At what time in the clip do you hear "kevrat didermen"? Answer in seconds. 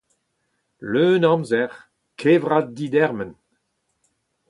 2.19-3.31